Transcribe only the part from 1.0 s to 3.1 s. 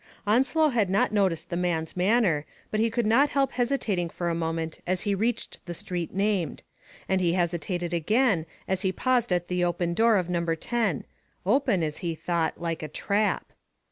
noticed the man's manner, but he could